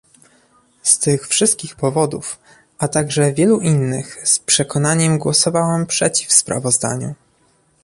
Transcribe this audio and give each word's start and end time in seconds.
Z 0.81 0.99
tych 0.99 1.27
wszystkich 1.27 1.75
powodów, 1.75 2.39
a 2.77 2.87
także 2.87 3.33
wielu 3.33 3.59
innych 3.59 4.27
z 4.29 4.39
przekonaniem 4.39 5.17
głosowałem 5.19 5.85
przeciw 5.85 6.31
sprawozdaniu 6.33 7.15